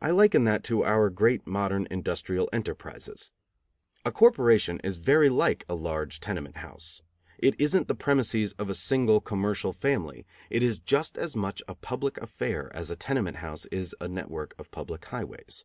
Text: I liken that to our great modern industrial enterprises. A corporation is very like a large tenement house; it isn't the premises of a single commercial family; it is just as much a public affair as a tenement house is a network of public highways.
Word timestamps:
I 0.00 0.10
liken 0.10 0.42
that 0.46 0.64
to 0.64 0.82
our 0.82 1.08
great 1.10 1.46
modern 1.46 1.86
industrial 1.88 2.48
enterprises. 2.52 3.30
A 4.04 4.10
corporation 4.10 4.80
is 4.80 4.98
very 4.98 5.28
like 5.28 5.64
a 5.68 5.76
large 5.76 6.18
tenement 6.18 6.56
house; 6.56 7.02
it 7.38 7.54
isn't 7.60 7.86
the 7.86 7.94
premises 7.94 8.52
of 8.54 8.68
a 8.68 8.74
single 8.74 9.20
commercial 9.20 9.72
family; 9.72 10.26
it 10.50 10.64
is 10.64 10.80
just 10.80 11.16
as 11.16 11.36
much 11.36 11.62
a 11.68 11.76
public 11.76 12.18
affair 12.20 12.74
as 12.74 12.90
a 12.90 12.96
tenement 12.96 13.36
house 13.36 13.64
is 13.66 13.94
a 14.00 14.08
network 14.08 14.56
of 14.58 14.72
public 14.72 15.04
highways. 15.04 15.64